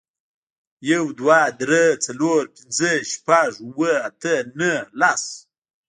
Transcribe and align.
یو, 0.91 1.05
دوه, 1.19 1.41
درې, 1.61 1.85
څلور, 2.05 2.41
پنځه, 2.55 2.91
شپږ, 3.11 3.51
اووه, 3.67 3.93
اته, 4.09 4.33
نهه, 4.59 4.79
لس 4.99 5.23